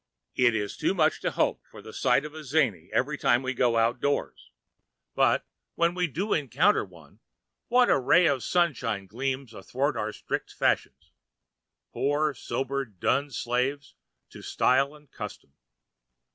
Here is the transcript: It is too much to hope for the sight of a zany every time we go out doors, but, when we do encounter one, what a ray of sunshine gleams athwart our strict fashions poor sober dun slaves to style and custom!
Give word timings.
It 0.33 0.55
is 0.55 0.75
too 0.77 0.95
much 0.95 1.21
to 1.21 1.29
hope 1.29 1.61
for 1.69 1.79
the 1.79 1.93
sight 1.93 2.25
of 2.25 2.33
a 2.33 2.43
zany 2.43 2.89
every 2.91 3.19
time 3.19 3.43
we 3.43 3.53
go 3.53 3.77
out 3.77 3.99
doors, 4.01 4.49
but, 5.13 5.45
when 5.75 5.93
we 5.93 6.07
do 6.07 6.33
encounter 6.33 6.83
one, 6.83 7.19
what 7.67 7.87
a 7.87 7.99
ray 7.99 8.25
of 8.25 8.43
sunshine 8.43 9.05
gleams 9.05 9.53
athwart 9.53 9.95
our 9.95 10.11
strict 10.11 10.53
fashions 10.53 11.11
poor 11.93 12.33
sober 12.33 12.83
dun 12.83 13.29
slaves 13.29 13.93
to 14.31 14.41
style 14.41 14.95
and 14.95 15.11
custom! 15.11 15.53